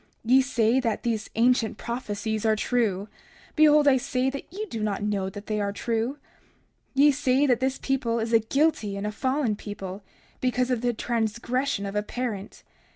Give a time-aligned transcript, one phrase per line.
[0.23, 3.07] Ye say that those ancient prophecies are true.
[3.55, 6.15] Behold, I say that ye do not know that they are true.
[6.95, 10.01] 30:25 Ye say that this people is a guilty and a fallen people,
[10.39, 12.63] because of the transgression of a parent.